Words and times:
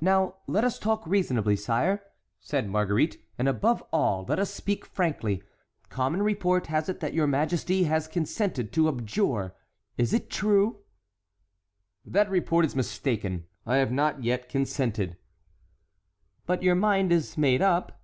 "Now 0.00 0.38
let 0.48 0.64
us 0.64 0.80
talk 0.80 1.06
reasonably, 1.06 1.54
sire," 1.54 2.02
said 2.40 2.68
Marguerite, 2.68 3.24
"and 3.38 3.46
above 3.46 3.84
all 3.92 4.24
let 4.28 4.40
us 4.40 4.50
speak 4.52 4.84
frankly. 4.84 5.44
Common 5.90 6.22
report 6.24 6.66
has 6.66 6.88
it 6.88 6.98
that 6.98 7.14
your 7.14 7.28
majesty 7.28 7.84
has 7.84 8.08
consented 8.08 8.72
to 8.72 8.88
abjure. 8.88 9.54
Is 9.96 10.12
it 10.12 10.28
true?" 10.28 10.80
"That 12.04 12.28
report 12.28 12.64
is 12.64 12.74
mistaken; 12.74 13.46
I 13.64 13.76
have 13.76 13.92
not 13.92 14.24
yet 14.24 14.48
consented." 14.48 15.18
"But 16.46 16.64
your 16.64 16.74
mind 16.74 17.12
is 17.12 17.38
made 17.38 17.62
up?" 17.62 18.00